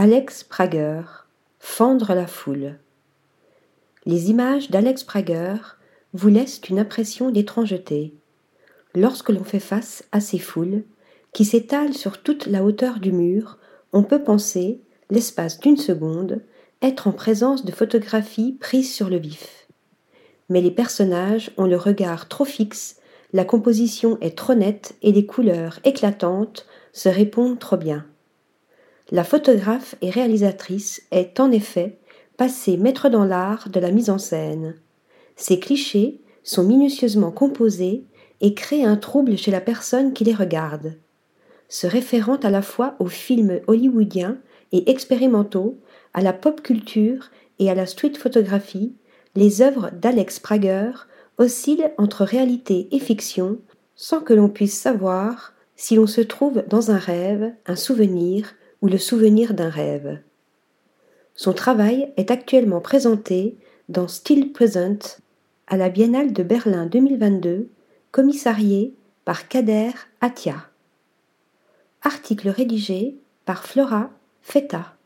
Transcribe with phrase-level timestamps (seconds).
[0.00, 1.00] Alex Prager
[1.58, 2.78] Fendre la foule
[4.06, 5.56] Les images d'Alex Prager
[6.12, 8.14] vous laissent une impression d'étrangeté.
[8.94, 10.84] Lorsque l'on fait face à ces foules,
[11.32, 13.58] qui s'étalent sur toute la hauteur du mur,
[13.92, 14.80] on peut penser,
[15.10, 16.42] l'espace d'une seconde,
[16.80, 19.66] être en présence de photographies prises sur le vif.
[20.48, 23.00] Mais les personnages ont le regard trop fixe,
[23.32, 28.06] la composition est trop nette et les couleurs éclatantes se répondent trop bien.
[29.10, 31.98] La photographe et réalisatrice est en effet
[32.36, 34.74] passée maître dans l'art de la mise en scène.
[35.34, 38.04] Ces clichés sont minutieusement composés
[38.40, 40.98] et créent un trouble chez la personne qui les regarde.
[41.68, 44.38] Se référant à la fois aux films hollywoodiens
[44.72, 45.78] et expérimentaux,
[46.12, 48.94] à la pop culture et à la street photographie,
[49.34, 50.92] les œuvres d'Alex Prager
[51.38, 53.58] oscillent entre réalité et fiction
[53.96, 58.88] sans que l'on puisse savoir si l'on se trouve dans un rêve, un souvenir ou
[58.88, 60.20] le souvenir d'un rêve.
[61.34, 63.56] Son travail est actuellement présenté
[63.88, 65.20] dans Still Present
[65.66, 67.68] à la Biennale de Berlin 2022,
[68.10, 70.68] commissarié par Kader Atia.
[72.02, 74.10] Article rédigé par Flora
[74.42, 74.97] Feta.